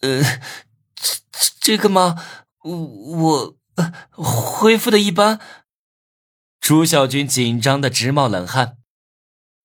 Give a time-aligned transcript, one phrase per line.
[0.00, 0.22] 呃，
[0.94, 2.24] 这这个吗？
[2.62, 3.56] 我
[4.16, 5.40] 我恢复的一般。
[6.60, 8.78] 朱小军紧张的直冒冷汗。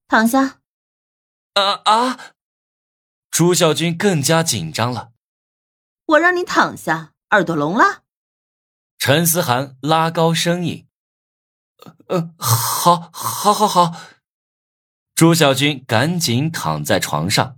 [0.08, 0.62] 躺下。
[1.54, 2.34] 啊啊！
[3.32, 5.12] 朱小军更加紧张了。
[6.06, 8.04] 我让你躺下，耳朵聋了？
[8.98, 10.88] 陈思涵拉高声音
[12.08, 13.94] ：“呃，好，好，好，好。”
[15.16, 17.58] 朱小军赶紧躺在床上。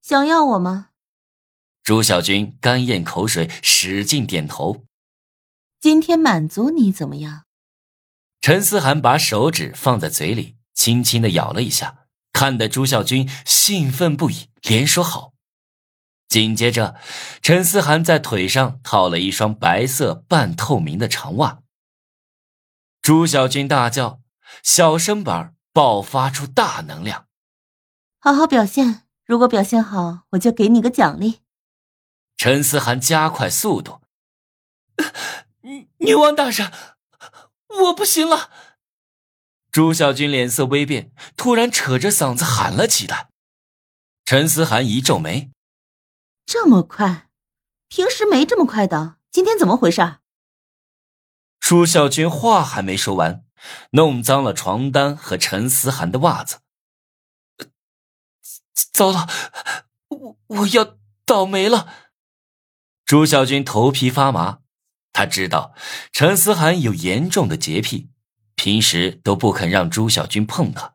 [0.00, 0.90] 想要我吗？
[1.84, 4.86] 朱小军干咽口水，使劲点头。
[5.78, 7.44] 今天满足你怎么样？
[8.40, 15.34] 陈思涵把手指放在嘴里，轻轻的咬了一下，看得朱小军兴奋不已，连说好。
[16.26, 16.96] 紧接着，
[17.42, 21.60] 陈思涵在腿上套了一双白色半透明的长袜。
[23.02, 24.22] 朱小军大叫，
[24.62, 27.26] 小身板爆发出大能量。
[28.18, 31.40] 好好表现，如果表现好，我就给你个奖励。
[32.44, 34.02] 陈思涵加快速度。
[35.62, 36.70] 女女王大人。
[37.84, 38.50] 我不行了！
[39.72, 43.30] 朱小军脸色微变，突然扯着嗓子喊了起来。
[44.26, 45.52] 陈思涵一皱眉
[46.44, 47.30] ：“这么快？
[47.88, 50.18] 平时没这么快的，今天怎么回事？”
[51.58, 53.46] 朱小军话还没说完，
[53.92, 56.58] 弄脏了床单和陈思涵的袜子。
[58.92, 59.30] 糟了，
[60.08, 62.03] 我我要倒霉了！
[63.04, 64.60] 朱小军头皮发麻。
[65.12, 65.74] 他知道
[66.10, 68.10] 陈思涵有严重的洁癖，
[68.56, 70.94] 平时都不肯让朱小军碰他。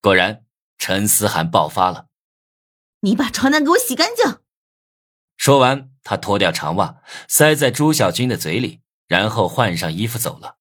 [0.00, 0.44] 果然，
[0.78, 2.06] 陈思涵爆发了
[3.02, 4.40] ：“你把床单给我洗干净！”
[5.38, 10.56] 说完，他脱掉长袜塞在朱小军的嘴里，然后换上衣服走了。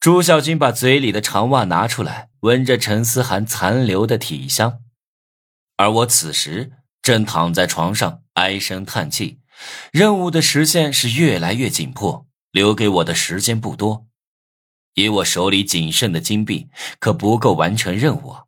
[0.00, 4.80] 朱小军把嘴里的长袜拿出来，闻着陈思涵残留的体香，
[5.76, 9.40] 而我此时正躺在床上唉声叹气。
[9.92, 14.06] 任务的实现是越来越紧迫，留给我的时间不多。
[14.94, 16.68] 以我手里仅剩的金币，
[16.98, 18.44] 可不够完成任务啊。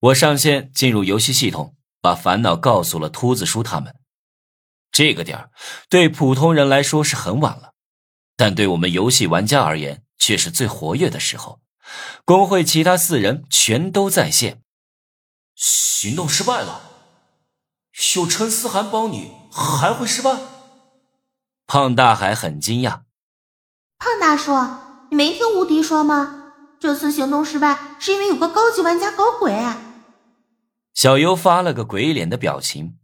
[0.00, 3.96] 我上线进入游戏系统，把烦恼告诉了秃子叔他们。
[4.92, 5.50] 这个点儿
[5.88, 7.72] 对普通人来说是很晚了，
[8.36, 11.60] 但对我们游戏玩家而言却是最活跃的时候。
[12.24, 14.62] 工会其他四人全都在线。
[15.54, 16.90] 行动失败了。
[18.16, 20.36] 有陈思涵帮你，还会失败？
[21.66, 23.00] 胖大海很惊讶。
[23.98, 24.52] 胖大叔，
[25.10, 26.52] 你没听无敌说吗？
[26.78, 29.58] 这次行动失败是因为有个高级玩家搞鬼。
[30.92, 32.98] 小优发了个鬼脸的表情。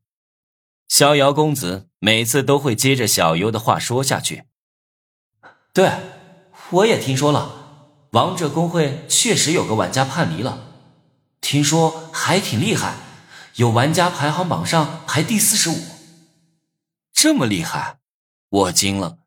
[0.89, 4.45] 逍遥公子每次都会接着小优的话说下去。
[5.73, 5.91] 对，
[6.69, 10.59] 我也听说了，王者公会确实有个玩家叛离了，
[11.41, 12.95] 听说还挺厉害。
[13.57, 15.75] 有玩家排行榜上排第四十五，
[17.23, 17.99] 这么厉害，
[18.49, 19.19] 我惊了。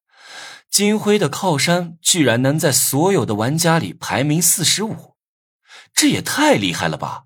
[0.69, 5.16] 金辉的靠山居然能在所有的玩家里排名四十五，
[5.94, 7.23] 这也太厉害了吧！